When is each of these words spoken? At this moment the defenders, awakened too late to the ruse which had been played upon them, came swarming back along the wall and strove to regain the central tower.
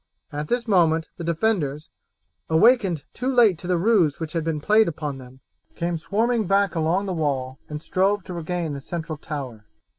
At 0.31 0.47
this 0.47 0.67
moment 0.67 1.09
the 1.17 1.23
defenders, 1.23 1.91
awakened 2.49 3.03
too 3.13 3.31
late 3.31 3.59
to 3.59 3.67
the 3.67 3.77
ruse 3.77 4.19
which 4.19 4.33
had 4.33 4.43
been 4.43 4.59
played 4.59 4.87
upon 4.87 5.19
them, 5.19 5.41
came 5.75 5.95
swarming 5.95 6.47
back 6.47 6.73
along 6.73 7.05
the 7.05 7.13
wall 7.13 7.59
and 7.69 7.83
strove 7.83 8.23
to 8.23 8.33
regain 8.33 8.73
the 8.73 8.81
central 8.81 9.19
tower. 9.19 9.67